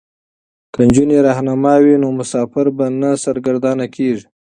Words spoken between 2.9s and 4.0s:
نه سرګردانه